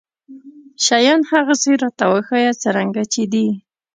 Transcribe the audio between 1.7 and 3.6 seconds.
راته وښايه څرنګه چې دي.